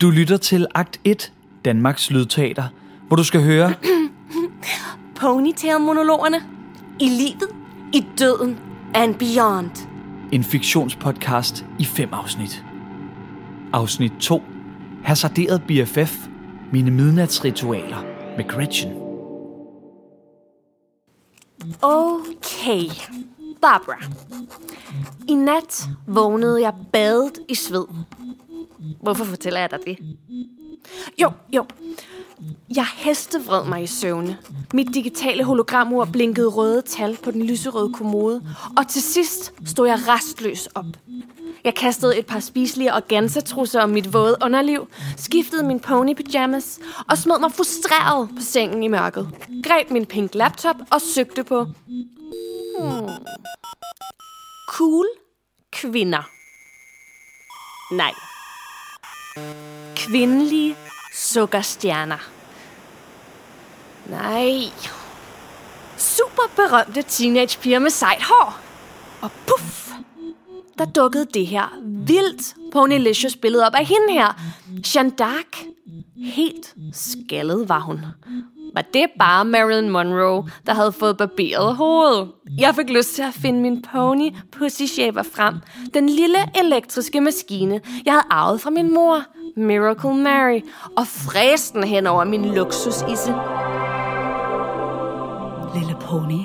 Du 0.00 0.10
lytter 0.10 0.36
til 0.36 0.66
Akt 0.74 1.00
1, 1.04 1.32
Danmarks 1.64 2.10
Lydteater, 2.10 2.64
hvor 3.06 3.16
du 3.16 3.24
skal 3.24 3.42
høre 3.42 3.74
Ponytail-monologerne. 5.20 6.36
I 7.00 7.08
livet, 7.08 7.48
i 7.94 8.06
døden 8.18 8.58
and 8.94 9.14
beyond. 9.14 9.88
en 10.32 10.44
fiktionspodcast 10.44 11.64
i 11.78 11.84
fem 11.84 12.08
afsnit. 12.12 12.64
Afsnit 13.72 14.12
2. 14.20 14.42
Hasarderet 15.04 15.62
BFF. 15.68 16.28
Mine 16.72 16.90
midnatsritualer 16.90 18.02
med 18.36 18.48
Gretchen. 18.48 18.92
Okay, 21.82 22.80
Barbara. 23.62 24.02
I 25.28 25.34
nat 25.34 25.88
vågnede 26.06 26.60
jeg 26.62 26.74
badet 26.92 27.38
i 27.48 27.54
sved. 27.54 27.84
Hvorfor 29.02 29.24
fortæller 29.24 29.60
jeg 29.60 29.70
dig 29.70 29.78
det? 29.86 29.98
Jo, 31.22 31.30
jo. 31.52 31.64
Jeg 32.76 32.86
hestevred 32.96 33.66
mig 33.68 33.82
i 33.82 33.86
søvne. 33.86 34.38
Mit 34.74 34.94
digitale 34.94 35.44
hologramur 35.44 36.04
blinkede 36.04 36.48
røde 36.48 36.82
tal 36.82 37.16
på 37.22 37.30
den 37.30 37.42
lyserøde 37.42 37.92
kommode. 37.92 38.42
Og 38.76 38.88
til 38.88 39.02
sidst 39.02 39.52
stod 39.64 39.88
jeg 39.88 39.98
restløs 40.08 40.66
op. 40.66 40.86
Jeg 41.64 41.74
kastede 41.74 42.18
et 42.18 42.26
par 42.26 42.40
spiselige 42.40 42.94
organzatrusser 42.94 43.80
om 43.80 43.90
mit 43.90 44.12
våde 44.12 44.36
underliv, 44.44 44.88
skiftede 45.16 45.66
min 45.66 45.80
pony 45.80 46.14
pyjamas 46.14 46.78
og 47.08 47.18
smed 47.18 47.38
mig 47.40 47.52
frustreret 47.52 48.28
på 48.28 48.42
sengen 48.42 48.82
i 48.82 48.88
mørket. 48.88 49.28
Greb 49.64 49.90
min 49.90 50.06
pink 50.06 50.34
laptop 50.34 50.76
og 50.90 51.00
søgte 51.00 51.44
på 51.44 51.66
cool 54.68 55.06
kvinder. 55.72 56.30
Nej. 57.94 58.14
Kvindelige 59.96 60.76
sukkerstjerner. 61.14 62.30
Nej. 64.06 64.72
Super 65.96 66.42
berømte 66.56 67.02
teenagepiger 67.02 67.78
med 67.78 67.90
sejt 67.90 68.22
hår. 68.22 68.60
Og 69.22 69.30
puff, 69.46 69.90
der 70.78 70.84
dukkede 70.84 71.26
det 71.34 71.46
her 71.46 71.80
vildt 72.06 72.54
Ponylicious 72.72 73.36
billede 73.36 73.66
op 73.66 73.74
af 73.74 73.86
hende 73.86 74.12
her. 74.12 74.40
Jeanne 74.94 75.12
d'Arc. 75.22 75.66
Helt 76.16 76.74
skaldet 76.92 77.68
var 77.68 77.80
hun. 77.80 78.00
Var 78.76 78.82
det 78.94 79.06
bare 79.18 79.44
Marilyn 79.44 79.88
Monroe, 79.88 80.44
der 80.66 80.74
havde 80.74 80.92
fået 80.92 81.16
barberet 81.16 81.76
hovedet? 81.76 82.28
Jeg 82.58 82.74
fik 82.74 82.90
lyst 82.90 83.14
til 83.14 83.22
at 83.22 83.34
finde 83.34 83.60
min 83.60 83.82
pony 83.92 84.30
Pussy 84.52 84.82
Shaver 84.82 85.22
frem. 85.22 85.54
Den 85.94 86.08
lille 86.08 86.38
elektriske 86.54 87.20
maskine, 87.20 87.80
jeg 88.04 88.12
havde 88.12 88.24
arvet 88.30 88.60
fra 88.60 88.70
min 88.70 88.94
mor, 88.94 89.22
Miracle 89.56 90.14
Mary, 90.14 90.60
og 90.96 91.06
fræste 91.06 91.78
den 91.78 91.88
hen 91.88 92.06
over 92.06 92.24
min 92.24 92.54
luksusisse. 92.54 93.34
Lille 95.74 95.96
pony, 96.00 96.42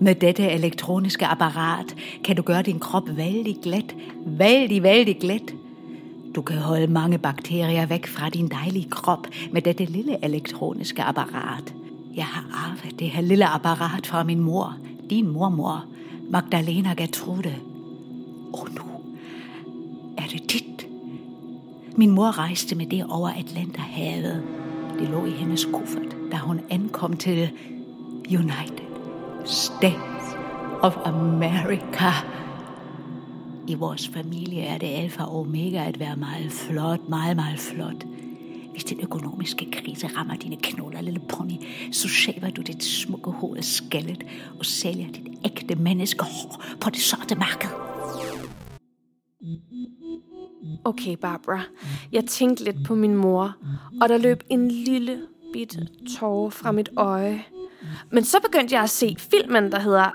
med 0.00 0.14
dette 0.14 0.50
elektroniske 0.50 1.26
apparat 1.26 1.94
kan 2.24 2.36
du 2.36 2.42
gøre 2.42 2.62
din 2.62 2.78
krop 2.78 3.08
vældig 3.16 3.56
glat. 3.62 3.94
Vældig, 4.26 4.82
vældig 4.82 5.18
glat. 5.20 5.54
Du 6.36 6.42
kan 6.42 6.56
holde 6.56 6.86
mange 6.86 7.18
bakterier 7.18 7.86
væk 7.86 8.06
fra 8.06 8.28
din 8.28 8.48
dejlige 8.48 8.90
krop 8.90 9.26
med 9.52 9.62
dette 9.62 9.84
lille 9.84 10.24
elektroniske 10.24 11.02
apparat. 11.02 11.74
Jeg 12.16 12.24
har 12.24 12.44
arvet 12.52 12.98
det 12.98 13.10
her 13.10 13.22
lille 13.22 13.46
apparat 13.46 14.06
fra 14.06 14.24
min 14.24 14.40
mor, 14.40 14.76
din 15.10 15.28
mormor, 15.28 15.84
Magdalena 16.30 16.94
Gertrude. 16.96 17.54
Og 18.52 18.68
nu 18.74 18.82
er 20.18 20.22
det 20.32 20.52
dit. 20.52 20.86
Min 21.96 22.10
mor 22.10 22.38
rejste 22.38 22.74
med 22.74 22.86
det 22.86 23.04
over 23.08 23.28
Atlanterhavet. 23.28 24.42
Det 24.98 25.08
lå 25.08 25.24
i 25.26 25.30
hendes 25.30 25.64
kuffert, 25.64 26.16
da 26.32 26.36
hun 26.36 26.60
ankom 26.70 27.16
til 27.16 27.50
United 28.28 28.86
States 29.44 30.36
of 30.82 30.96
America. 31.04 32.12
I 33.68 33.74
vores 33.74 34.08
familie 34.08 34.62
er 34.62 34.78
det 34.78 34.86
alfa 34.86 35.22
og 35.22 35.40
omega 35.40 35.84
at 35.88 36.00
være 36.00 36.16
meget 36.16 36.52
flot, 36.52 37.08
meget, 37.08 37.36
meget 37.36 37.58
flot. 37.58 38.04
Hvis 38.72 38.84
den 38.84 39.00
økonomiske 39.00 39.70
krise 39.70 40.06
rammer 40.06 40.36
dine 40.36 40.56
knoller, 40.56 41.00
lille 41.00 41.20
pony, 41.28 41.52
så 41.92 42.08
shaver 42.08 42.50
du 42.50 42.62
dit 42.62 42.84
smukke 42.84 43.30
hoved 43.30 43.62
skallet 43.62 44.24
og 44.58 44.66
sælger 44.66 45.06
dit 45.06 45.28
ægte 45.44 45.74
menneskehår 45.74 46.62
på 46.80 46.90
det 46.90 47.00
sorte 47.00 47.34
marked. 47.34 47.68
Okay, 50.84 51.16
Barbara. 51.16 51.62
Jeg 52.12 52.24
tænkte 52.24 52.64
lidt 52.64 52.84
på 52.84 52.94
min 52.94 53.14
mor, 53.14 53.56
og 54.00 54.08
der 54.08 54.18
løb 54.18 54.42
en 54.50 54.70
lille 54.70 55.22
bitte 55.52 55.88
tårer 56.18 56.50
fra 56.50 56.72
mit 56.72 56.88
øje. 56.96 57.44
Men 58.10 58.24
så 58.24 58.40
begyndte 58.40 58.74
jeg 58.74 58.82
at 58.82 58.90
se 58.90 59.16
filmen, 59.18 59.72
der 59.72 59.78
hedder 59.78 60.10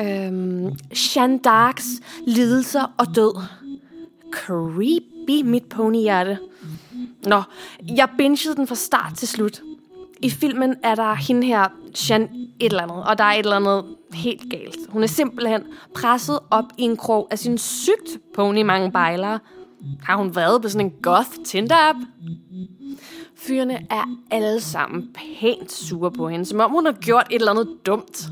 øhm, 0.00 0.72
Jeanne 1.16 1.40
d'Arcs 1.46 2.02
lidelser 2.26 2.92
og 2.98 3.06
død. 3.14 3.42
Creepy, 4.32 5.42
mit 5.44 5.64
ponyhjerte. 5.64 6.38
Nå, 7.26 7.42
jeg 7.96 8.08
bingede 8.18 8.56
den 8.56 8.66
fra 8.66 8.74
start 8.74 9.14
til 9.16 9.28
slut. 9.28 9.62
I 10.22 10.30
filmen 10.30 10.74
er 10.82 10.94
der 10.94 11.14
hende 11.14 11.46
her, 11.46 11.68
Jeanne 12.10 12.28
et 12.60 12.70
eller 12.70 12.82
andet, 12.82 13.04
og 13.04 13.18
der 13.18 13.24
er 13.24 13.32
et 13.32 13.38
eller 13.38 13.56
andet 13.56 13.84
helt 14.12 14.50
galt. 14.50 14.78
Hun 14.88 15.02
er 15.02 15.06
simpelthen 15.06 15.62
presset 15.94 16.38
op 16.50 16.64
i 16.78 16.82
en 16.82 16.96
krog 16.96 17.28
af 17.30 17.38
sin 17.38 17.58
sygt 17.58 18.18
pony 18.34 18.62
mange 18.62 18.92
bejlere. 18.92 19.38
Har 20.02 20.16
hun 20.16 20.36
været 20.36 20.62
på 20.62 20.68
sådan 20.68 20.86
en 20.86 20.92
goth 21.02 21.30
Tinder-app? 21.44 21.98
Fyrene 23.36 23.86
er 23.90 24.04
alle 24.30 24.60
sammen 24.60 25.08
pænt 25.14 25.72
sure 25.72 26.10
på 26.10 26.28
hende, 26.28 26.44
som 26.44 26.60
om 26.60 26.70
hun 26.70 26.86
har 26.86 26.92
gjort 26.92 27.26
et 27.30 27.34
eller 27.34 27.50
andet 27.50 27.68
dumt. 27.86 28.28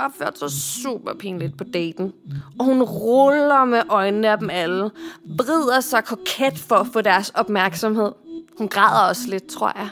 Opført 0.00 0.38
sig 0.38 0.50
super 0.50 1.14
pinligt 1.14 1.58
på 1.58 1.64
daten. 1.64 2.12
Og 2.58 2.64
hun 2.64 2.82
ruller 2.82 3.64
med 3.64 3.82
øjnene 3.88 4.28
af 4.28 4.38
dem 4.38 4.50
alle. 4.50 4.90
Brider 5.38 5.80
sig 5.80 6.04
koket 6.04 6.58
for 6.58 6.76
at 6.76 6.86
få 6.86 7.00
deres 7.00 7.30
opmærksomhed. 7.30 8.12
Hun 8.58 8.68
græder 8.68 9.08
også 9.08 9.22
lidt, 9.28 9.46
tror 9.46 9.72
jeg. 9.76 9.88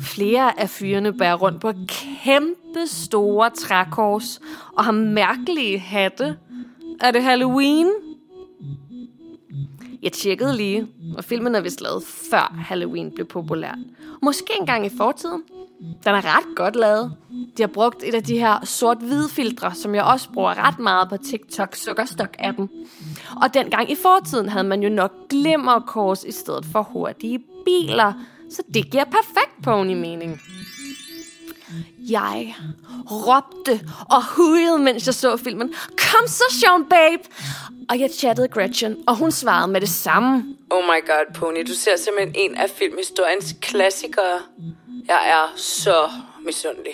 Flere 0.00 0.60
af 0.60 0.70
fyrene 0.70 1.12
bærer 1.12 1.34
rundt 1.34 1.60
på 1.60 1.72
kæmpe 1.88 2.86
store 2.86 3.50
trækors 3.50 4.40
og 4.76 4.84
har 4.84 4.92
mærkelige 4.92 5.78
hatte. 5.78 6.36
Er 7.00 7.10
det 7.10 7.22
Halloween? 7.22 7.88
Jeg 10.02 10.12
tjekkede 10.12 10.56
lige, 10.56 10.86
og 11.16 11.24
filmen 11.24 11.54
er 11.54 11.60
vist 11.60 11.80
lavet 11.80 12.02
før 12.30 12.54
Halloween 12.58 13.10
blev 13.10 13.26
populær. 13.26 13.74
Måske 14.22 14.52
engang 14.60 14.86
i 14.86 14.90
fortiden. 14.96 15.42
Den 15.80 16.14
er 16.14 16.36
ret 16.36 16.56
godt 16.56 16.76
lavet. 16.76 17.12
De 17.56 17.62
har 17.62 17.66
brugt 17.66 18.04
et 18.04 18.14
af 18.14 18.22
de 18.22 18.38
her 18.38 18.64
sort-hvide 18.64 19.28
filtre, 19.28 19.74
som 19.74 19.94
jeg 19.94 20.04
også 20.04 20.28
bruger 20.32 20.66
ret 20.66 20.78
meget 20.78 21.08
på 21.08 21.16
TikTok 21.16 21.74
Sukkerstok-appen. 21.74 22.68
Og 23.42 23.54
dengang 23.54 23.90
i 23.90 23.94
fortiden 24.02 24.48
havde 24.48 24.68
man 24.68 24.82
jo 24.82 24.88
nok 24.88 25.12
glimmerkors 25.30 26.24
i 26.24 26.32
stedet 26.32 26.64
for 26.64 26.82
hurtige 26.82 27.40
biler. 27.64 28.12
Så 28.50 28.62
det 28.74 28.90
giver 28.90 29.04
perfekt 29.04 29.62
pony-mening. 29.62 30.40
Jeg 32.08 32.56
råbte 33.10 33.80
og 34.10 34.24
hujede, 34.24 34.78
mens 34.78 35.06
jeg 35.06 35.14
så 35.14 35.36
filmen. 35.36 35.74
Kom 35.88 36.26
så, 36.26 36.44
Sean 36.50 36.84
Babe! 36.84 37.22
Og 37.88 38.00
jeg 38.00 38.10
chattede 38.10 38.48
Gretchen, 38.48 38.96
og 39.06 39.16
hun 39.16 39.32
svarede 39.32 39.72
med 39.72 39.80
det 39.80 39.88
samme. 39.88 40.56
Oh 40.70 40.84
my 40.84 41.06
god, 41.06 41.34
Pony, 41.34 41.64
du 41.66 41.74
ser 41.74 41.96
simpelthen 41.96 42.34
en 42.36 42.54
af 42.54 42.70
filmhistoriens 42.70 43.54
klassikere. 43.60 44.40
Jeg 45.06 45.28
er 45.28 45.52
så 45.56 46.10
misundelig. 46.44 46.92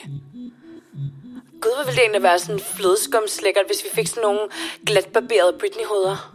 Gud, 1.61 1.71
hvor 1.75 1.85
ville 1.85 1.97
det 1.97 2.03
egentlig 2.03 2.23
være 2.23 2.39
sådan 2.39 2.61
flødeskumslækkert, 2.61 3.67
hvis 3.67 3.85
vi 3.85 3.89
fik 3.95 4.07
sådan 4.07 4.23
nogle 4.23 4.41
glatbarberede 4.87 5.57
Britney-hoveder. 5.59 6.35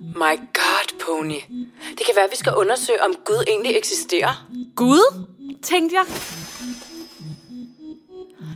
My 0.00 0.36
god, 0.54 0.98
Pony. 1.00 1.40
Det 1.88 2.06
kan 2.06 2.14
være, 2.16 2.24
at 2.24 2.30
vi 2.30 2.36
skal 2.36 2.54
undersøge, 2.54 3.02
om 3.02 3.14
Gud 3.24 3.44
egentlig 3.48 3.76
eksisterer. 3.76 4.46
Gud, 4.76 5.24
tænkte 5.62 5.96
jeg. 5.96 6.06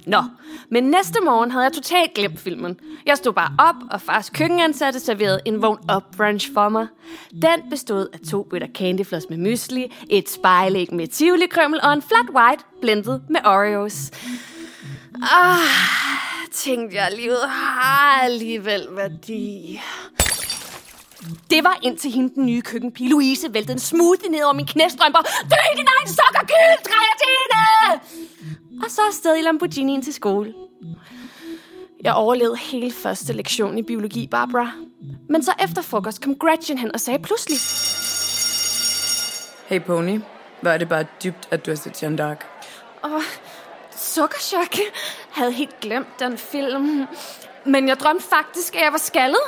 Nå, 0.07 0.23
men 0.71 0.85
næste 0.85 1.21
morgen 1.25 1.51
havde 1.51 1.65
jeg 1.65 1.73
totalt 1.73 2.15
glemt 2.15 2.41
filmen. 2.41 2.81
Jeg 3.07 3.17
stod 3.17 3.33
bare 3.33 3.53
op, 3.59 3.75
og 3.91 4.01
fars 4.01 4.31
køkkenansatte 4.31 5.01
serverede 5.01 5.41
en 5.45 5.63
vogn 5.63 5.91
up 5.97 6.03
brunch 6.17 6.53
for 6.55 6.69
mig. 6.69 6.87
Den 7.31 7.71
bestod 7.71 8.09
af 8.13 8.19
to 8.31 8.43
bøtter 8.43 8.69
candyfloss 8.75 9.27
med 9.31 9.39
mysli, 9.39 9.93
et 10.11 10.31
spejlæg 10.31 10.95
med 10.95 11.07
tivoli 11.07 11.47
og 11.83 11.93
en 11.93 12.03
flat 12.03 12.31
white 12.35 12.65
blendet 12.81 13.23
med 13.31 13.41
Oreos. 13.45 14.11
Ah, 15.23 15.59
tænkte 16.53 16.97
jeg, 16.97 17.13
livet 17.17 17.49
har 17.49 18.23
alligevel 18.23 18.87
ah, 18.91 18.97
værdi. 18.97 19.81
Det 21.51 21.65
var 21.65 21.79
indtil 21.83 22.11
hende 22.11 22.35
den 22.35 22.47
nye 22.47 22.63
køkkenpige, 22.63 23.11
Louise, 23.11 23.55
væltede 23.55 23.73
en 23.73 23.79
smoothie 23.79 24.31
ned 24.31 24.43
over 24.43 24.53
min 24.53 24.67
knæstrømper. 24.67 25.21
Dø 25.23 25.57
i 25.75 25.77
din 25.77 25.87
egen 25.99 26.09
sokker, 26.09 26.41
gyld, 26.41 26.85
kreatine! 26.91 28.01
Og 28.85 28.91
så 28.91 29.01
afsted 29.09 29.37
i 29.37 29.43
Lamborghinien 29.43 30.03
til 30.03 30.15
skole. 30.15 30.55
Jeg 32.03 32.15
overlevede 32.15 32.57
hele 32.57 32.93
første 32.93 33.33
lektion 33.33 33.79
i 33.79 33.83
biologi, 33.83 34.27
Barbara. 34.27 34.71
Men 35.29 35.43
så 35.43 35.53
efter 35.65 35.83
frokost 35.83 36.23
kom 36.23 36.35
Gretchen 36.35 36.79
hen 36.79 36.95
og 36.95 37.01
sagde 37.01 37.19
pludselig... 37.19 37.59
Hey 39.67 39.81
Pony, 39.81 40.21
hvor 40.61 40.71
er 40.71 40.79
det 40.79 40.89
bare 40.89 41.05
dybt, 41.25 41.49
at 41.51 41.67
du 41.67 41.71
har 41.71 41.77
set 41.77 42.03
Jeanne 42.03 42.33
d'Arc. 42.33 42.45
Åh, 43.05 43.23
sukkerchok. 43.97 44.77
Havde 45.31 45.53
helt 45.53 45.81
glemt 45.81 46.21
den 46.21 46.39
film. 46.39 47.07
Men 47.65 47.89
jeg 47.89 48.01
drømte 48.01 48.25
faktisk, 48.25 48.75
at 48.75 48.83
jeg 48.83 48.93
var 48.93 48.99
skaldet. 48.99 49.41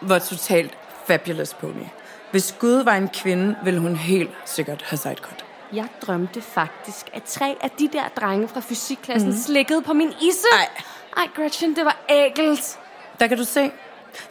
Hvor 0.00 0.18
totalt 0.18 0.78
fabulous 1.06 1.54
Pony. 1.54 1.86
Hvis 2.30 2.54
Gud 2.58 2.84
var 2.84 2.92
en 2.92 3.08
kvinde, 3.08 3.56
ville 3.64 3.80
hun 3.80 3.96
helt 3.96 4.30
sikkert 4.44 4.82
have 4.82 4.98
sidecut. 4.98 5.44
Jeg 5.72 5.88
drømte 6.06 6.40
faktisk, 6.40 7.06
at 7.12 7.22
tre 7.22 7.56
af 7.60 7.70
de 7.70 7.88
der 7.92 8.08
drenge 8.16 8.48
fra 8.48 8.60
fysikklassen 8.60 9.30
mm. 9.30 9.36
slikkede 9.36 9.82
på 9.82 9.92
min 9.92 10.08
isse. 10.08 10.46
Ej. 10.52 10.68
Ej, 11.16 11.28
Gretchen, 11.36 11.76
det 11.76 11.84
var 11.84 11.96
ægelt. 12.08 12.78
Der 13.20 13.26
kan 13.26 13.38
du 13.38 13.44
se. 13.44 13.70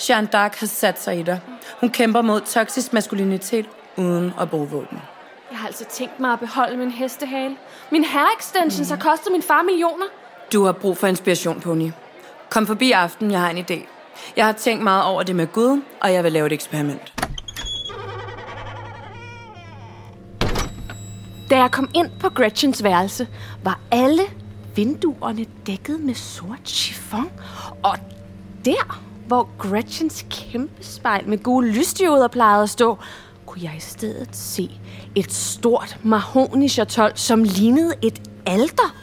Jeanne 0.10 0.30
d'Arc 0.36 0.60
har 0.60 0.68
sat 0.68 1.02
sig 1.02 1.20
i 1.20 1.24
dig. 1.24 1.40
Hun 1.80 1.90
kæmper 1.90 2.22
mod 2.22 2.42
toksisk 2.42 2.94
maskulinitet 2.94 3.66
uden 3.98 4.34
at 4.40 4.50
bruge 4.50 4.70
våben. 4.70 5.02
Jeg 5.52 5.60
har 5.60 5.68
altså 5.68 5.86
tænkt 5.86 6.20
mig 6.20 6.34
at 6.34 6.40
beholde 6.40 6.78
min 6.78 6.92
hestehale. 6.92 7.56
Min 7.92 8.04
hair-extensions 8.04 8.90
mm. 8.90 8.98
har 8.98 9.10
kostet 9.10 9.32
min 9.32 9.42
far 9.42 9.62
millioner. 9.62 10.06
Du 10.54 10.64
har 10.64 10.72
brug 10.72 10.98
for 10.98 11.08
inspiration, 11.08 11.62
Pony. 11.62 11.92
Kom 12.50 12.68
forbi 12.68 12.92
aften, 12.92 13.32
jeg 13.32 13.40
har 13.40 13.50
en 13.50 13.58
idé. 13.58 13.95
Jeg 14.38 14.46
har 14.46 14.54
tænkt 14.54 14.84
meget 14.84 15.04
over 15.04 15.24
det 15.24 15.36
med 15.36 15.48
Gud, 15.48 15.82
og 16.02 16.14
jeg 16.14 16.24
vil 16.24 16.32
lave 16.32 16.46
et 16.46 16.52
eksperiment. 16.52 17.14
Da 21.50 21.58
jeg 21.58 21.72
kom 21.72 21.90
ind 21.94 22.10
på 22.20 22.30
Gretchens 22.30 22.84
værelse, 22.84 23.28
var 23.64 23.80
alle 23.92 24.24
vinduerne 24.76 25.46
dækket 25.68 26.00
med 26.00 26.14
sort 26.14 26.60
chiffon. 26.66 27.32
Og 27.84 27.98
der, 28.66 29.02
hvor 29.28 29.50
Gretchens 29.58 30.26
kæmpe 30.30 30.84
spejl 30.84 31.28
med 31.28 31.44
gode 31.44 31.68
lysdioder 31.68 32.28
plejede 32.28 32.64
at 32.64 32.70
stå, 32.70 32.98
kunne 33.46 33.64
jeg 33.64 33.74
i 33.78 33.80
stedet 33.80 34.30
se 34.32 34.80
et 35.16 35.34
stort 35.34 35.98
mahonischatol, 36.04 37.12
som 37.16 37.44
lignede 37.44 37.94
et 38.02 38.22
alter. 38.46 38.96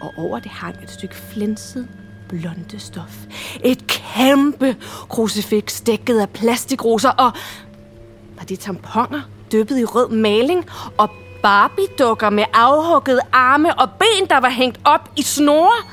Og 0.00 0.12
over 0.18 0.38
det 0.38 0.50
hang 0.50 0.82
et 0.82 0.90
stykke 0.90 1.14
flænset 1.14 1.88
blonde 2.28 2.78
stof. 2.78 3.26
Et 3.64 3.86
kæmpe 4.14 4.76
krucifiks 5.08 5.80
dækket 5.80 6.20
af 6.20 6.30
plastikroser, 6.30 7.10
og 7.10 7.32
var 8.38 8.44
det 8.44 8.58
tamponer 8.58 9.20
dyppet 9.52 9.78
i 9.78 9.84
rød 9.84 10.08
maling, 10.08 10.66
og 10.98 11.10
Barbie-dukker 11.42 12.30
med 12.30 12.44
afhuggede 12.52 13.20
arme 13.32 13.78
og 13.78 13.88
ben, 13.90 14.28
der 14.28 14.40
var 14.40 14.50
hængt 14.50 14.80
op 14.84 15.10
i 15.16 15.22
snore. 15.22 15.84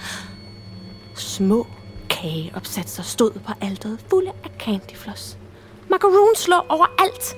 Små 1.16 1.68
kageopsatser 2.10 3.04
stod 3.04 3.32
på 3.32 3.54
alteret 3.62 4.00
fulde 4.10 4.32
af 4.44 4.50
candyfloss. 4.60 5.38
Macaroons 5.90 6.48
lå 6.48 6.56
overalt. 6.70 7.36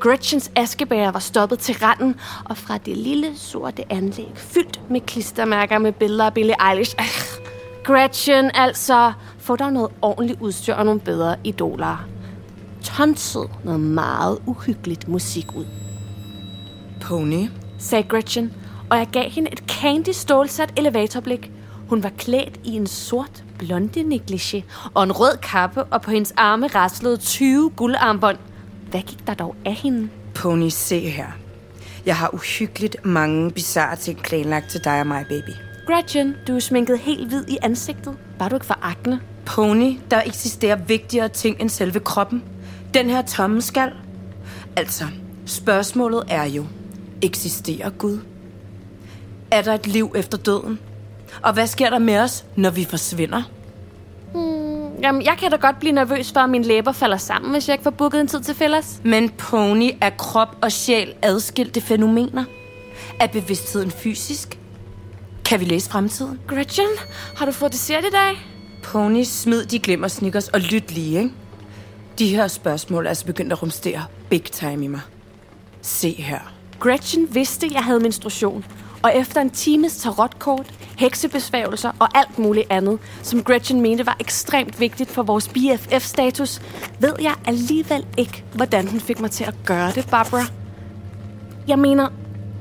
Gretchens 0.00 0.50
askebæger 0.56 1.10
var 1.10 1.18
stoppet 1.18 1.58
til 1.58 1.74
randen, 1.82 2.20
og 2.44 2.56
fra 2.56 2.78
det 2.78 2.96
lille 2.96 3.38
sorte 3.38 3.92
anlæg 3.92 4.32
fyldt 4.34 4.90
med 4.90 5.00
klistermærker 5.00 5.78
med 5.78 5.92
billeder 5.92 6.26
af 6.26 6.34
Billie 6.34 6.70
Eilish. 6.70 6.94
Ach, 6.98 7.40
Gretchen, 7.84 8.50
altså, 8.54 9.12
få 9.50 9.56
dig 9.56 9.70
noget 9.70 9.90
ordentligt 10.02 10.40
udstyr 10.40 10.74
og 10.74 10.84
nogle 10.84 11.00
bedre 11.00 11.36
idoler. 11.44 12.08
Tonset 12.82 13.50
noget 13.64 13.80
meget 13.80 14.38
uhyggeligt 14.46 15.08
musik 15.08 15.54
ud. 15.54 15.64
Pony? 17.00 17.48
sagde 17.78 18.08
Gretchen, 18.08 18.52
og 18.90 18.98
jeg 18.98 19.06
gav 19.12 19.30
hende 19.30 19.52
et 19.52 19.58
candy 19.68 20.08
stålsat 20.08 20.72
elevatorblik. 20.76 21.50
Hun 21.88 22.02
var 22.02 22.08
klædt 22.18 22.60
i 22.64 22.70
en 22.70 22.86
sort 22.86 23.44
blonde 23.58 24.00
negligé 24.00 24.62
og 24.94 25.04
en 25.04 25.12
rød 25.12 25.36
kappe, 25.42 25.84
og 25.84 26.02
på 26.02 26.10
hendes 26.10 26.32
arme 26.36 26.66
raslede 26.66 27.16
20 27.16 27.70
guldarmbånd. 27.70 28.38
Hvad 28.90 29.00
gik 29.00 29.26
der 29.26 29.34
dog 29.34 29.56
af 29.64 29.74
hende? 29.74 30.08
Pony, 30.34 30.68
se 30.68 31.00
her. 31.00 31.28
Jeg 32.06 32.16
har 32.16 32.34
uhyggeligt 32.34 32.96
mange 33.04 33.50
bizarre 33.50 33.96
ting 33.96 34.22
planlagt 34.22 34.70
til 34.70 34.84
dig 34.84 35.00
og 35.00 35.06
mig, 35.06 35.26
baby. 35.28 35.69
Gretchen, 35.90 36.36
du 36.46 36.54
er 36.54 36.60
sminket 36.60 36.98
helt 36.98 37.28
hvid 37.28 37.44
i 37.48 37.58
ansigtet. 37.62 38.16
Var 38.38 38.48
du 38.48 38.56
ikke 38.56 38.66
for 38.66 38.78
akne? 38.82 39.20
Pony, 39.46 39.98
der 40.10 40.22
eksisterer 40.26 40.76
vigtigere 40.76 41.28
ting 41.28 41.60
end 41.60 41.68
selve 41.68 42.00
kroppen. 42.00 42.42
Den 42.94 43.10
her 43.10 43.22
tomme 43.22 43.62
skal. 43.62 43.92
Altså, 44.76 45.04
spørgsmålet 45.46 46.24
er 46.28 46.44
jo, 46.44 46.66
eksisterer 47.22 47.90
Gud? 47.90 48.18
Er 49.50 49.62
der 49.62 49.74
et 49.74 49.86
liv 49.86 50.12
efter 50.16 50.38
døden? 50.38 50.78
Og 51.42 51.52
hvad 51.52 51.66
sker 51.66 51.90
der 51.90 51.98
med 51.98 52.18
os, 52.18 52.44
når 52.56 52.70
vi 52.70 52.84
forsvinder? 52.84 53.42
Hmm, 54.32 55.02
jamen, 55.02 55.22
jeg 55.22 55.36
kan 55.38 55.50
da 55.50 55.56
godt 55.56 55.78
blive 55.80 55.92
nervøs 55.92 56.32
for, 56.32 56.40
at 56.40 56.50
mine 56.50 56.64
læber 56.64 56.92
falder 56.92 57.16
sammen, 57.16 57.52
hvis 57.52 57.68
jeg 57.68 57.74
ikke 57.74 57.84
får 57.84 57.90
booket 57.90 58.20
en 58.20 58.28
tid 58.28 58.40
til 58.40 58.54
fælles. 58.54 59.00
Men 59.04 59.30
pony 59.30 59.90
er 60.00 60.10
krop 60.10 60.56
og 60.60 60.72
sjæl 60.72 61.14
adskilte 61.22 61.80
fænomener. 61.80 62.44
Er 63.20 63.26
bevidstheden 63.26 63.90
fysisk? 63.90 64.59
Kan 65.50 65.60
vi 65.60 65.64
læse 65.64 65.90
fremtiden? 65.90 66.40
Gretchen, 66.46 66.88
har 67.36 67.46
du 67.46 67.52
fået 67.52 67.72
dessert 67.72 68.04
i 68.04 68.10
dag? 68.10 68.38
Pony, 68.82 69.22
smid 69.22 69.64
de 69.64 69.78
glimmer 69.78 70.08
snickers 70.08 70.48
og 70.48 70.60
lyt 70.60 70.92
lige, 70.92 71.18
ikke? 71.18 71.30
De 72.18 72.28
her 72.28 72.48
spørgsmål 72.48 73.04
er 73.04 73.08
altså 73.08 73.26
begyndt 73.26 73.52
at 73.52 73.62
rumstere 73.62 74.04
big 74.28 74.44
time 74.44 74.84
i 74.84 74.88
mig. 74.88 75.00
Se 75.82 76.12
her. 76.12 76.38
Gretchen 76.80 77.34
vidste, 77.34 77.68
jeg 77.72 77.84
havde 77.84 78.00
menstruation. 78.00 78.64
Og 79.02 79.16
efter 79.16 79.40
en 79.40 79.50
times 79.50 79.96
tarotkort, 79.96 80.74
heksebesværgelser 80.98 81.92
og 81.98 82.18
alt 82.18 82.38
muligt 82.38 82.66
andet, 82.70 82.98
som 83.22 83.44
Gretchen 83.44 83.80
mente 83.80 84.06
var 84.06 84.16
ekstremt 84.20 84.80
vigtigt 84.80 85.10
for 85.10 85.22
vores 85.22 85.48
BFF-status, 85.48 86.60
ved 87.00 87.14
jeg 87.20 87.34
alligevel 87.44 88.06
ikke, 88.16 88.44
hvordan 88.54 88.88
hun 88.88 89.00
fik 89.00 89.20
mig 89.20 89.30
til 89.30 89.44
at 89.44 89.54
gøre 89.64 89.92
det, 89.92 90.08
Barbara. 90.10 90.44
Jeg 91.68 91.78
mener, 91.78 92.08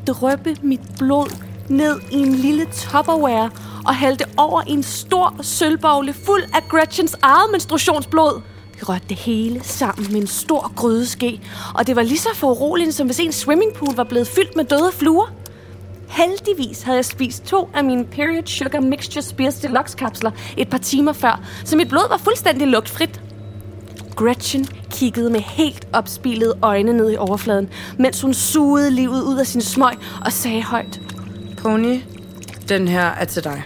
drøbe 0.07 0.55
mit 0.61 0.81
blod 0.97 1.48
ned 1.69 1.99
i 2.11 2.15
en 2.15 2.35
lille 2.35 2.65
topperware 2.65 3.49
og 3.85 3.95
hælde 3.95 4.25
over 4.37 4.61
i 4.67 4.71
en 4.71 4.83
stor 4.83 5.35
sølvbogle 5.41 6.13
fuld 6.13 6.43
af 6.43 6.67
Gretchens 6.69 7.15
eget 7.21 7.51
menstruationsblod. 7.51 8.41
Vi 8.75 8.83
rørte 8.83 9.05
det 9.09 9.17
hele 9.17 9.63
sammen 9.63 10.11
med 10.11 10.21
en 10.21 10.27
stor 10.27 10.71
grydeske, 10.75 11.41
og 11.75 11.87
det 11.87 11.95
var 11.95 12.01
lige 12.01 12.17
så 12.17 12.29
foruroligende, 12.35 12.93
som 12.93 13.05
hvis 13.05 13.19
en 13.19 13.31
swimmingpool 13.31 13.95
var 13.95 14.03
blevet 14.03 14.27
fyldt 14.27 14.55
med 14.55 14.65
døde 14.65 14.91
fluer. 14.93 15.31
Heldigvis 16.07 16.81
havde 16.81 16.95
jeg 16.95 17.05
spist 17.05 17.43
to 17.45 17.69
af 17.73 17.83
mine 17.83 18.05
Period 18.05 18.43
Sugar 18.45 18.79
Mixture 18.79 19.21
Spears 19.21 19.55
Deluxe 19.55 19.97
kapsler 19.97 20.31
et 20.57 20.69
par 20.69 20.77
timer 20.77 21.13
før, 21.13 21.41
så 21.65 21.77
mit 21.77 21.89
blod 21.89 22.09
var 22.09 22.17
fuldstændig 22.17 22.67
lugtfrit. 22.67 23.21
Gretchen 24.15 24.67
kiggede 24.91 25.29
med 25.29 25.39
helt 25.39 25.87
opspilede 25.93 26.57
øjne 26.61 26.93
ned 26.93 27.11
i 27.11 27.17
overfladen, 27.17 27.69
mens 27.97 28.21
hun 28.21 28.33
sugede 28.33 28.91
livet 28.91 29.23
ud 29.23 29.37
af 29.37 29.47
sin 29.47 29.61
smøg 29.61 29.93
og 30.25 30.31
sagde 30.31 30.63
højt. 30.63 31.01
Pony, 31.61 32.01
den 32.69 32.87
her 32.87 33.05
er 33.05 33.25
til 33.25 33.43
dig. 33.43 33.63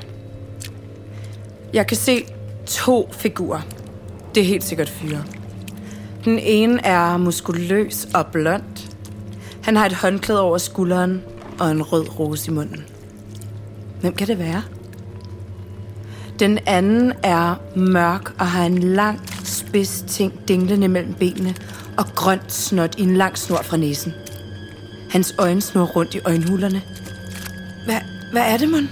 Jeg 1.73 1.87
kan 1.87 1.97
se 1.97 2.25
to 2.67 3.09
figurer. 3.11 3.61
Det 4.35 4.41
er 4.41 4.47
helt 4.47 4.63
sikkert 4.63 4.89
fyre. 4.89 5.23
Den 6.25 6.39
ene 6.39 6.85
er 6.85 7.17
muskuløs 7.17 8.07
og 8.13 8.27
blond. 8.27 8.89
Han 9.63 9.75
har 9.75 9.85
et 9.85 9.93
håndklæde 9.93 10.41
over 10.41 10.57
skulderen 10.57 11.21
og 11.59 11.71
en 11.71 11.81
rød 11.81 12.19
rose 12.19 12.51
i 12.51 12.53
munden. 12.53 12.85
Hvem 14.01 14.13
kan 14.13 14.27
det 14.27 14.39
være? 14.39 14.63
Den 16.39 16.59
anden 16.65 17.13
er 17.23 17.55
mørk 17.75 18.35
og 18.39 18.47
har 18.47 18.65
en 18.65 18.79
lang, 18.79 19.19
spids 19.43 20.05
ting 20.07 20.33
dinglende 20.47 20.87
mellem 20.87 21.13
benene 21.13 21.55
og 21.97 22.05
grønt 22.15 22.53
snot 22.53 22.95
i 22.97 23.01
en 23.01 23.17
lang 23.17 23.37
snor 23.37 23.61
fra 23.61 23.77
næsen. 23.77 24.13
Hans 25.09 25.35
øjne 25.37 25.61
snor 25.61 25.85
rundt 25.85 26.15
i 26.15 26.19
øjenhulerne. 26.25 26.81
Hvad, 28.33 28.41
er 28.41 28.57
det, 28.57 28.69
mon? 28.69 28.89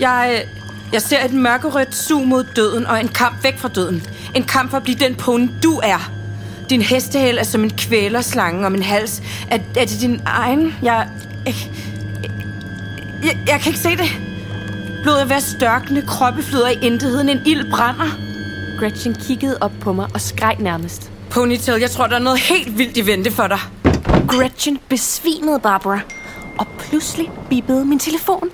Jeg, 0.00 0.44
jeg 0.92 1.02
ser 1.02 1.24
et 1.24 1.32
mørkerødt 1.32 1.94
sug 1.94 2.26
mod 2.26 2.44
døden 2.56 2.86
og 2.86 3.00
en 3.00 3.08
kamp 3.08 3.44
væk 3.44 3.58
fra 3.58 3.68
døden. 3.68 4.06
En 4.34 4.44
kamp 4.44 4.70
for 4.70 4.76
at 4.76 4.82
blive 4.82 4.98
den 4.98 5.14
pony, 5.14 5.48
du 5.62 5.80
er. 5.82 6.10
Din 6.70 6.82
hestehæl 6.82 7.38
er 7.38 7.42
som 7.42 7.64
en 7.64 7.70
kvælerslange 7.70 8.66
om 8.66 8.74
en 8.74 8.82
hals. 8.82 9.22
Er, 9.50 9.58
er 9.76 9.84
det 9.84 10.00
din 10.00 10.20
egen? 10.26 10.74
Jeg, 10.82 11.08
jeg, 11.46 11.54
jeg, 13.24 13.38
jeg 13.46 13.60
kan 13.60 13.66
ikke 13.66 13.78
se 13.78 13.96
det. 13.96 14.20
Blodet 15.02 15.20
er 15.20 15.26
ved 15.26 15.36
at 15.36 15.42
størkne, 15.42 16.02
kroppe 16.02 16.42
flyder 16.42 16.68
i 16.68 16.78
intetheden, 16.82 17.28
en 17.28 17.40
ild 17.46 17.70
brænder. 17.70 18.16
Gretchen 18.78 19.14
kiggede 19.14 19.58
op 19.60 19.72
på 19.80 19.92
mig 19.92 20.08
og 20.14 20.20
skreg 20.20 20.56
nærmest. 20.58 21.10
Ponytail, 21.30 21.80
jeg 21.80 21.90
tror, 21.90 22.06
der 22.06 22.14
er 22.14 22.20
noget 22.20 22.40
helt 22.40 22.78
vildt 22.78 22.96
i 22.96 23.06
vente 23.06 23.30
for 23.30 23.46
dig. 23.46 23.58
Gretchen 24.28 24.78
besvimede 24.88 25.60
Barbara, 25.62 26.00
og 26.58 26.66
pludselig 26.78 27.30
bippede 27.50 27.84
min 27.84 27.98
telefon. 27.98 28.50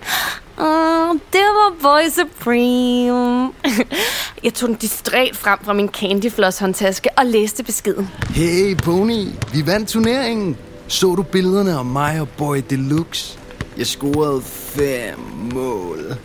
Åh, 0.59 1.09
det 1.33 1.47
var 1.59 1.75
Boy 1.83 2.11
Supreme. 2.11 3.53
Jeg 4.45 4.55
tog 4.55 4.69
den 4.69 4.76
distræt 4.76 5.37
frem 5.37 5.59
fra 5.62 5.73
min 5.73 5.88
candyfloss 5.88 6.59
håndtaske 6.59 7.09
og 7.17 7.26
læste 7.26 7.65
beskeden. 7.65 8.09
Hey 8.31 8.76
Pony, 8.76 9.26
vi 9.53 9.67
vandt 9.67 9.88
turneringen. 9.88 10.57
Så 10.88 11.15
du 11.15 11.23
billederne 11.23 11.73
af 11.73 11.85
mig 11.85 12.21
og 12.21 12.29
Boy 12.29 12.57
Deluxe? 12.71 13.38
Jeg 13.79 13.87
scorede 13.87 14.43
fem 14.43 15.19
mål. 15.53 16.17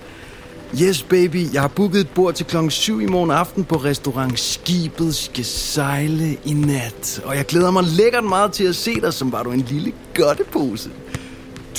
Yes, 0.82 1.04
baby. 1.04 1.54
Jeg 1.54 1.62
har 1.62 1.68
booket 1.68 2.02
et 2.02 2.10
bord 2.10 2.34
til 2.34 2.46
klokken 2.46 2.72
7 2.72 3.00
i 3.02 3.06
morgen 3.06 3.32
aften 3.32 3.64
på 3.64 3.76
restaurant 3.76 4.40
Skibet 4.40 5.16
skal 5.16 5.46
sejle 5.46 6.38
i 6.46 6.54
nat. 6.54 7.22
Og 7.26 7.36
jeg 7.36 7.46
glæder 7.46 7.72
mig 7.72 7.84
lækkert 7.84 8.24
meget 8.24 8.52
til 8.52 8.64
at 8.64 8.76
se 8.76 9.02
dig, 9.02 9.14
som 9.14 9.32
var 9.32 9.44
du 9.44 9.52
en 9.52 9.66
lille 9.70 9.94
godtepose. 10.16 10.90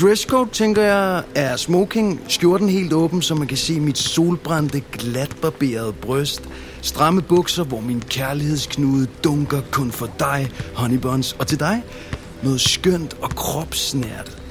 Dresscode, 0.00 0.50
tænker 0.52 0.82
jeg, 0.82 1.22
er 1.34 1.56
smoking, 1.56 2.20
skjorten 2.28 2.68
helt 2.68 2.92
åben, 2.92 3.22
så 3.22 3.34
man 3.34 3.46
kan 3.46 3.56
se 3.56 3.80
mit 3.80 3.98
solbrændte, 3.98 4.82
glatbarberede 4.92 5.92
bryst. 5.92 6.42
Stramme 6.82 7.22
bukser, 7.22 7.64
hvor 7.64 7.80
min 7.80 8.00
kærlighedsknude 8.00 9.06
dunker 9.24 9.60
kun 9.70 9.92
for 9.92 10.08
dig, 10.18 10.50
honeybuns. 10.74 11.36
Og 11.38 11.46
til 11.46 11.60
dig, 11.60 11.82
noget 12.42 12.60
skønt 12.60 13.16
og 13.22 13.30
kropsnært. 13.30 14.42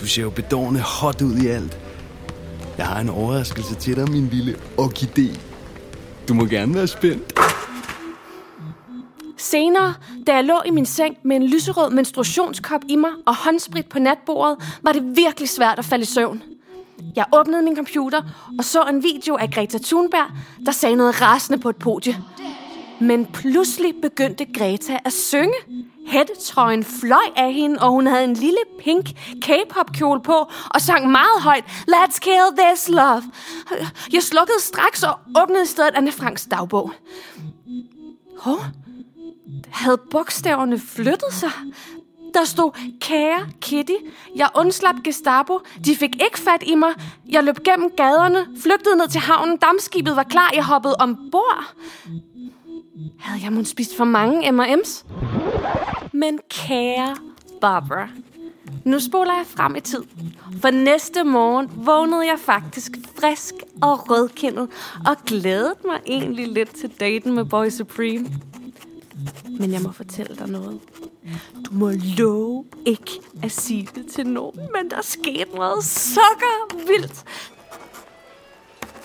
Du 0.00 0.06
ser 0.06 0.22
jo 0.22 0.30
bedårende 0.30 0.80
hot 0.80 1.22
ud 1.22 1.36
i 1.36 1.46
alt. 1.46 1.78
Jeg 2.78 2.86
har 2.86 3.00
en 3.00 3.08
overraskelse 3.08 3.74
til 3.74 3.96
dig, 3.96 4.10
min 4.10 4.28
lille 4.32 4.56
orkidé. 4.80 5.38
Du 6.28 6.34
må 6.34 6.44
gerne 6.44 6.74
være 6.74 6.86
spændt. 6.86 7.51
Senere, 9.52 9.94
da 10.26 10.34
jeg 10.34 10.44
lå 10.44 10.54
i 10.66 10.70
min 10.70 10.86
seng 10.86 11.16
med 11.22 11.36
en 11.36 11.46
lyserød 11.46 11.90
menstruationskop 11.90 12.80
i 12.88 12.96
mig 12.96 13.10
og 13.26 13.36
håndsprit 13.36 13.86
på 13.86 13.98
natbordet, 13.98 14.78
var 14.82 14.92
det 14.92 15.16
virkelig 15.16 15.48
svært 15.48 15.78
at 15.78 15.84
falde 15.84 16.02
i 16.02 16.06
søvn. 16.06 16.42
Jeg 17.16 17.24
åbnede 17.32 17.62
min 17.62 17.76
computer 17.76 18.22
og 18.58 18.64
så 18.64 18.82
en 18.82 19.02
video 19.02 19.36
af 19.36 19.50
Greta 19.50 19.78
Thunberg, 19.78 20.26
der 20.66 20.72
sagde 20.72 20.96
noget 20.96 21.22
rasende 21.22 21.58
på 21.58 21.68
et 21.68 21.76
podie. 21.76 22.16
Men 23.00 23.26
pludselig 23.26 23.94
begyndte 24.02 24.46
Greta 24.58 24.98
at 25.04 25.12
synge. 25.12 25.54
Hættetrøjen 26.06 26.84
fløj 26.84 27.26
af 27.36 27.52
hende, 27.52 27.78
og 27.80 27.90
hun 27.90 28.06
havde 28.06 28.24
en 28.24 28.34
lille 28.34 28.60
pink 28.80 29.06
K-pop 29.42 29.92
kjole 29.92 30.22
på 30.22 30.50
og 30.74 30.80
sang 30.80 31.10
meget 31.10 31.42
højt, 31.42 31.64
Let's 31.90 32.18
kill 32.18 32.56
this 32.58 32.88
love. 32.88 33.22
Jeg 34.12 34.22
slukkede 34.22 34.60
straks 34.60 35.02
og 35.02 35.18
åbnede 35.42 35.62
i 35.62 35.66
stedet 35.66 35.94
Anne 35.94 36.12
Franks 36.12 36.46
dagbog. 36.50 36.92
Hov, 38.38 38.58
havde 39.70 39.98
bogstaverne 40.10 40.78
flyttet 40.78 41.32
sig? 41.32 41.50
Der 42.34 42.44
stod, 42.44 42.70
kære 43.00 43.46
Kitty, 43.60 43.92
jeg 44.36 44.48
undslap 44.56 44.94
Gestapo. 45.04 45.58
De 45.84 45.96
fik 45.96 46.14
ikke 46.22 46.38
fat 46.38 46.62
i 46.66 46.74
mig. 46.74 46.90
Jeg 47.28 47.44
løb 47.44 47.58
gennem 47.64 47.90
gaderne, 47.96 48.46
flygtede 48.62 48.96
ned 48.96 49.08
til 49.08 49.20
havnen. 49.20 49.56
Dammskibet 49.56 50.16
var 50.16 50.22
klar, 50.22 50.50
jeg 50.54 50.64
hoppede 50.64 50.96
ombord. 50.98 51.74
Havde 53.18 53.44
jeg 53.44 53.52
måske 53.52 53.70
spist 53.70 53.96
for 53.96 54.04
mange 54.04 54.52
M&M's? 54.52 55.04
Men 56.12 56.38
kære 56.50 57.16
Barbara, 57.60 58.08
nu 58.84 59.00
spoler 59.00 59.34
jeg 59.34 59.46
frem 59.46 59.76
i 59.76 59.80
tid. 59.80 60.02
For 60.60 60.70
næste 60.70 61.24
morgen 61.24 61.70
vågnede 61.74 62.26
jeg 62.26 62.38
faktisk 62.38 62.92
frisk 63.20 63.54
og 63.82 64.10
rødkindet 64.10 64.68
og 65.06 65.16
glædede 65.26 65.74
mig 65.84 66.00
egentlig 66.06 66.48
lidt 66.48 66.74
til 66.74 66.90
daten 67.00 67.34
med 67.34 67.44
Boy 67.44 67.68
Supreme. 67.68 68.26
Men 69.58 69.72
jeg 69.72 69.82
må 69.82 69.92
fortælle 69.92 70.36
dig 70.36 70.48
noget. 70.48 70.80
Du 71.66 71.70
må 71.72 71.90
love 72.18 72.64
ikke 72.86 73.10
at 73.42 73.52
sige 73.52 73.88
det 73.94 74.06
til 74.06 74.26
nogen, 74.26 74.60
men 74.60 74.90
der 74.90 75.02
skete 75.02 75.50
noget 75.54 75.84
sukker 75.84 76.86
vildt. 76.86 77.24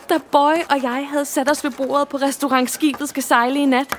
Da 0.09 0.17
Boy 0.31 0.55
og 0.69 0.83
jeg 0.83 1.07
havde 1.09 1.25
sat 1.25 1.51
os 1.51 1.63
ved 1.63 1.71
bordet 1.71 2.07
på 2.07 2.17
restaurantskibet 2.17 3.09
skal 3.09 3.23
sejle 3.23 3.59
i 3.59 3.65
nat. 3.65 3.97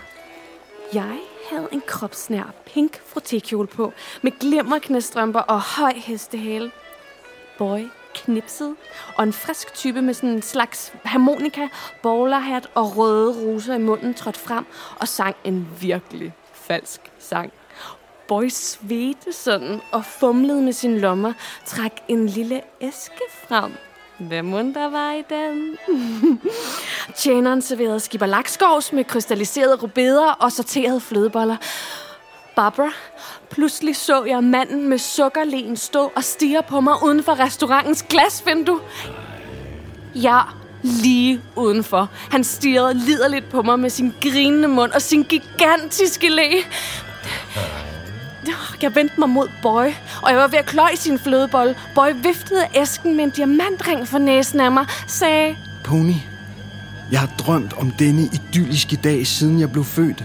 Jeg 0.93 1.19
havde 1.51 1.69
en 1.73 1.83
kropsnær 1.87 2.55
pink 2.67 2.97
frottékjole 2.97 3.67
på, 3.67 3.93
med 4.23 4.33
glimmerknæstrømper 4.41 5.41
og 5.41 5.61
høj 5.61 5.93
hestehale. 5.95 6.71
Boy 7.59 7.81
knipsede, 8.15 8.75
og 9.17 9.25
en 9.25 9.33
frisk 9.33 9.75
type 9.75 10.03
med 10.03 10.15
sådan 10.15 10.31
en 10.31 10.43
slags 10.43 10.93
harmonika, 11.05 11.69
bowlerhat 12.03 12.69
og 12.75 12.97
røde 12.97 13.45
roser 13.45 13.75
i 13.75 13.79
munden 13.79 14.15
trådte 14.15 14.39
frem 14.39 14.65
og 15.01 15.09
sang 15.09 15.37
en 15.45 15.69
virkelig 15.81 16.35
falsk 16.69 17.01
sang. 17.19 17.53
Boy 18.29 18.49
svedte 18.49 19.33
sådan 19.33 19.81
og 19.93 20.05
fumlede 20.05 20.63
med 20.63 20.73
sin 20.73 20.99
lommer, 20.99 21.33
trak 21.65 21.93
en 22.09 22.27
lille 22.27 22.61
æske 22.81 23.23
frem. 23.49 23.73
Hvad 24.19 24.43
mund 24.43 24.75
der 24.75 24.91
var 24.91 25.13
i 25.13 25.23
den? 25.29 25.79
Tjeneren 27.17 27.63
serverede 27.63 28.01
skibberlakskovs 28.01 28.93
med 28.93 29.05
krystalliserede 29.05 29.77
rubeder 29.77 30.33
og 30.33 30.53
sorterede 30.53 31.01
flødeboller. 31.01 31.57
Barbara, 32.57 32.93
pludselig 33.51 33.97
så 33.97 34.25
jeg 34.25 34.45
manden 34.45 34.89
med 34.89 34.99
sukkerlen 34.99 35.77
stå 35.77 36.13
og 36.17 36.25
stige 36.25 36.63
på 36.69 36.81
mig 36.81 36.95
uden 37.05 37.23
for 37.23 37.41
restaurantens 37.41 38.03
glasvindue. 38.03 38.81
Ja, 40.15 40.41
lige 40.83 41.41
udenfor. 41.57 42.11
Han 42.31 42.45
stirrede 42.45 42.95
liderligt 42.95 43.51
på 43.51 43.63
mig 43.63 43.79
med 43.79 43.91
sin 43.91 44.15
grinende 44.23 44.69
mund 44.69 44.93
og 44.93 45.03
sin 45.03 45.23
gigantiske 45.23 46.29
læ. 46.29 46.51
Jeg 48.83 48.95
vendte 48.95 49.15
mig 49.19 49.29
mod 49.29 49.49
Boy, 49.63 49.87
og 50.23 50.31
jeg 50.31 50.39
var 50.39 50.49
ved 50.49 50.59
at 50.59 50.67
kløje 50.67 50.97
sin 50.97 51.19
flødebolle. 51.19 51.75
Boy 51.95 52.09
viftede 52.23 52.67
æsken 52.75 53.17
med 53.17 53.25
en 53.25 53.31
diamantring 53.31 54.09
for 54.09 54.19
næsen 54.19 54.61
af 54.61 54.73
mig, 54.73 54.87
sagde... 55.07 55.57
Pony, 55.85 56.15
jeg 57.13 57.21
har 57.21 57.31
drømt 57.39 57.73
om 57.73 57.91
denne 57.91 58.23
idylliske 58.23 58.97
dag, 58.97 59.27
siden 59.27 59.61
jeg 59.61 59.73
blev 59.73 59.85
født. 59.85 60.25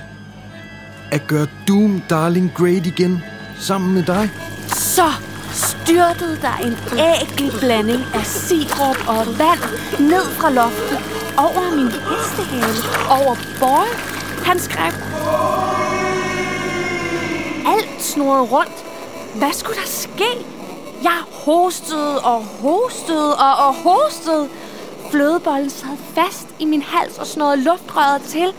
At 1.11 1.27
gøre 1.27 1.47
Doom 1.67 2.01
Darling 2.09 2.51
great 2.55 2.85
igen, 2.85 3.23
sammen 3.59 3.93
med 3.93 4.03
dig. 4.03 4.29
Så 4.67 5.11
styrtede 5.53 6.37
der 6.41 6.55
en 6.67 6.77
ægel 6.99 7.59
blanding 7.59 8.01
af 8.13 8.25
sirup 8.25 8.97
og 9.07 9.27
vand 9.27 9.61
ned 9.99 10.25
fra 10.37 10.49
loftet 10.49 10.99
over 11.37 11.75
min 11.75 11.91
hestehale, 12.09 12.81
over 13.09 13.35
Boy. 13.59 13.87
Han 14.45 14.59
skrev... 14.59 14.93
Alt 17.65 18.03
snurrede 18.03 18.43
rundt. 18.43 18.85
Hvad 19.35 19.53
skulle 19.53 19.79
der 19.81 19.87
ske? 19.87 20.45
Jeg 21.03 21.19
hostede 21.45 22.19
og 22.19 22.43
hostede 22.43 23.35
og, 23.37 23.67
og 23.67 23.73
hostede. 23.73 24.49
Flødebollen 25.11 25.69
sad 25.69 25.97
fast 26.15 26.47
i 26.59 26.65
min 26.65 26.81
hals 26.81 27.17
og 27.17 27.27
snurrede 27.27 27.63
luftrøret 27.63 28.21
til. 28.21 28.53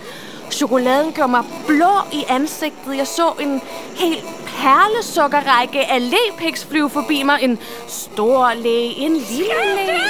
Chokoladen 0.55 1.13
gjorde 1.13 1.31
mig 1.31 1.45
blå 1.67 1.93
i 2.13 2.25
ansigtet. 2.29 2.97
Jeg 2.97 3.07
så 3.07 3.33
en 3.41 3.61
helt 3.97 4.25
perlesukkerrække 4.47 5.93
af 5.93 6.11
læpiks 6.11 6.65
flyve 6.65 6.91
forbi 6.91 7.23
mig. 7.23 7.39
En 7.43 7.59
stor 7.87 8.55
læge, 8.55 8.97
en 8.97 9.13
lille 9.13 9.65
læge. 9.77 10.01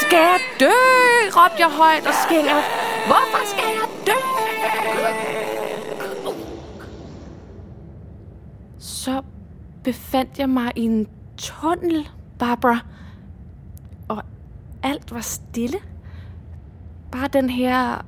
Skal 0.00 0.18
jeg 0.18 0.40
dø? 0.60 0.72
råbte 1.36 1.56
jeg 1.58 1.70
højt 1.70 2.06
og 2.06 2.14
skænger. 2.24 2.62
Hvorfor 3.06 3.46
skal 3.46 3.64
jeg 3.64 3.88
dø? 4.06 4.18
Så 8.78 9.22
befandt 9.84 10.38
jeg 10.38 10.48
mig 10.48 10.72
i 10.76 10.82
en 10.82 11.08
tunnel, 11.36 12.08
Barbara. 12.38 12.78
Og 14.08 14.22
alt 14.82 15.14
var 15.14 15.20
stille. 15.20 15.78
Bare 17.12 17.28
den 17.28 17.50
her 17.50 18.02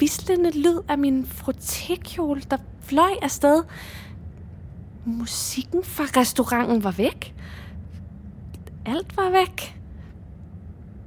vislende 0.00 0.50
lyd 0.50 0.80
af 0.88 0.98
min 0.98 1.24
frottékjole, 1.24 2.42
der 2.50 2.56
fløj 2.82 3.10
afsted. 3.22 3.62
Musikken 5.04 5.84
fra 5.84 6.04
restauranten 6.20 6.84
var 6.84 6.90
væk. 6.90 7.34
Alt 8.86 9.16
var 9.16 9.30
væk. 9.30 9.80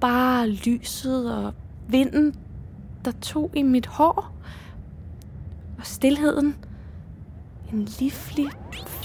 Bare 0.01 0.49
lyset 0.49 1.37
og 1.37 1.53
vinden, 1.87 2.35
der 3.05 3.11
tog 3.11 3.51
i 3.55 3.61
mit 3.61 3.85
hår. 3.85 4.31
Og 5.77 5.85
stillheden. 5.85 6.55
En 7.73 7.87
livlig 7.99 8.51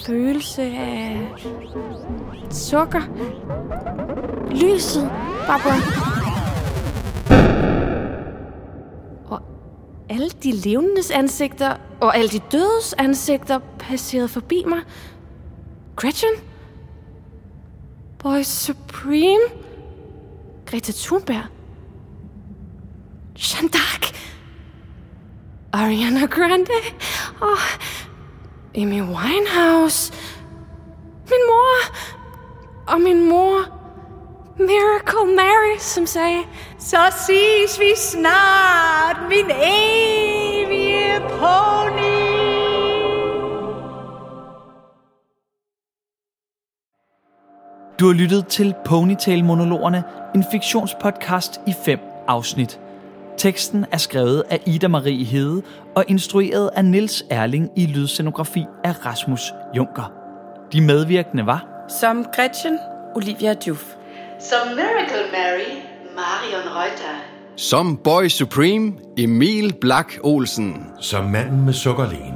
følelse 0.06 0.62
af 0.62 1.28
sukker. 2.50 3.02
Lyset, 4.50 5.10
Barbara. 5.46 6.17
Alle 10.18 10.30
de 10.42 10.52
levendes 10.52 11.10
ansigter 11.10 11.76
og 12.00 12.16
alle 12.16 12.28
de 12.28 12.38
dødes 12.38 12.94
ansigter 12.98 13.58
passerede 13.78 14.28
forbi 14.28 14.64
mig. 14.66 14.80
Gretchen? 15.96 16.30
Boy 18.18 18.42
Supreme? 18.42 19.42
Greta 20.66 20.92
Thunberg? 20.92 21.46
Jeanne 23.38 23.70
d'Arc? 23.76 24.14
Ariana 25.72 26.26
Grande? 26.26 26.72
Og 27.40 27.58
Amy 28.76 29.02
Winehouse? 29.02 30.12
Min 31.30 31.40
mor? 31.48 31.96
Og 32.86 33.00
min 33.00 33.28
mor? 33.28 33.77
Miracle? 34.58 35.36
Mary, 35.36 35.78
som 35.78 36.06
sagde, 36.06 36.42
Så 36.78 36.96
ses 37.26 37.80
vi 37.80 37.92
snart, 37.96 39.16
min 39.28 39.50
evige 39.50 41.20
pony. 41.20 42.18
Du 48.00 48.06
har 48.06 48.14
lyttet 48.14 48.46
til 48.46 48.74
Ponytail-monologerne, 48.84 50.04
en 50.34 50.44
fiktionspodcast 50.50 51.60
i 51.66 51.74
fem 51.84 51.98
afsnit. 52.28 52.80
Teksten 53.36 53.86
er 53.92 53.96
skrevet 53.96 54.42
af 54.50 54.62
Ida 54.66 54.88
Marie 54.88 55.24
Hede 55.24 55.62
og 55.96 56.04
instrueret 56.08 56.70
af 56.76 56.84
Niels 56.84 57.24
Erling 57.30 57.70
i 57.76 57.86
lydscenografi 57.86 58.64
af 58.84 59.06
Rasmus 59.06 59.52
Junker. 59.76 60.12
De 60.72 60.80
medvirkende 60.80 61.46
var 61.46 61.86
Som 62.00 62.24
Gretchen, 62.24 62.78
Olivia 63.14 63.54
Juf. 63.66 63.97
Som 64.40 64.68
Miracle 64.76 65.30
Mary, 65.32 65.82
Marion 66.16 66.74
Reuter. 66.76 67.14
Som 67.56 67.96
Boy 67.96 68.28
Supreme, 68.28 68.92
Emil 69.16 69.74
Black 69.80 70.18
Olsen. 70.22 70.86
Som 71.00 71.24
manden 71.24 71.64
med 71.64 71.72
sukkerlægen, 71.72 72.34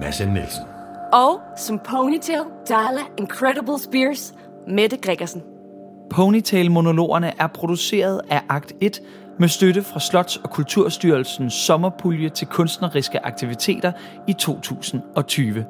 Mads. 0.00 0.20
Nielsen. 0.20 0.62
og 1.12 1.40
som 1.58 1.78
Ponytail, 1.90 2.42
Darla, 2.68 3.00
Incredible 3.18 3.78
Spears, 3.78 4.34
Mette 4.68 4.96
Gregersen. 4.96 5.42
Ponytail-monologerne 6.10 7.32
er 7.38 7.46
produceret 7.46 8.20
af 8.30 8.40
Akt 8.48 8.72
1 8.80 9.00
med 9.38 9.48
støtte 9.48 9.82
fra 9.82 10.00
Slots- 10.00 10.40
og 10.44 10.50
Kulturstyrelsens 10.50 11.54
sommerpulje 11.54 12.28
til 12.28 12.46
kunstneriske 12.46 13.26
aktiviteter 13.26 13.92
i 14.28 14.32
2020. 14.32 15.64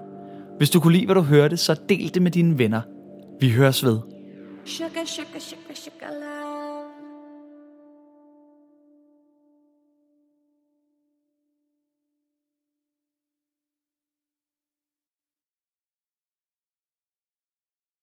Hvis 0.58 0.70
du 0.70 0.80
kunne 0.80 0.92
lide, 0.92 1.04
hvad 1.06 1.14
du 1.14 1.20
hørte, 1.22 1.56
så 1.56 1.80
del 1.88 2.14
det 2.14 2.22
med 2.22 2.30
dine 2.30 2.58
venner. 2.58 2.80
Vi 3.40 3.50
høres 3.50 3.84
ved. 3.84 3.98
Sugar, 4.64 5.04
sugar, 5.04 5.40
sugar, 5.40 5.74
sugar, 5.74 6.10
love. 6.12 6.51